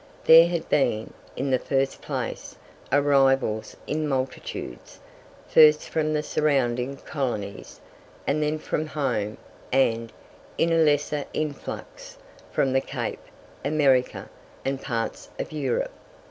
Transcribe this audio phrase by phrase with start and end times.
[0.23, 2.55] There had been, in the first place,
[2.91, 4.99] arrivals in multitudes,
[5.47, 7.79] first from the surrounding colonies,
[8.25, 9.37] and then from Home,
[9.71, 10.11] and,
[10.57, 12.17] in a lesser influx,
[12.51, 13.21] from the Cape,
[13.63, 14.27] America,
[14.65, 15.93] and parts of Europe.